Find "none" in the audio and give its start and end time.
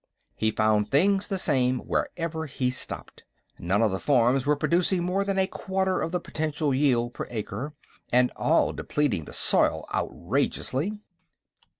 3.59-3.83